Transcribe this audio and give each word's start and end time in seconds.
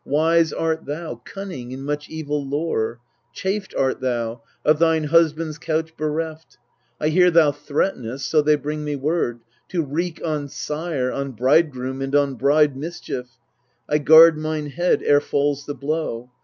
Wise 0.03 0.51
art 0.51 0.85
thou, 0.87 1.21
cunning 1.25 1.71
in 1.71 1.83
much 1.83 2.09
evil 2.09 2.43
lore; 2.43 2.99
Chafed 3.33 3.75
art 3.75 4.01
thou, 4.01 4.41
of 4.65 4.79
thine 4.79 5.03
husband's 5.03 5.59
couch 5.59 5.95
bereft: 5.95 6.57
I 6.99 7.09
hear 7.09 7.29
thou 7.29 7.51
threatenest, 7.51 8.27
so 8.27 8.41
they 8.41 8.55
bring 8.55 8.83
me 8.83 8.95
word, 8.95 9.41
To 9.69 9.83
wreak 9.83 10.19
on 10.25 10.47
sire, 10.49 11.11
on 11.11 11.33
bridegroom, 11.33 12.01
and 12.01 12.15
on 12.15 12.33
bride 12.33 12.75
Mischief. 12.75 13.37
I 13.87 13.99
guard 13.99 14.39
mine 14.39 14.71
head 14.71 15.03
ere 15.03 15.21
falls 15.21 15.67
the 15.67 15.75
blow. 15.75 16.31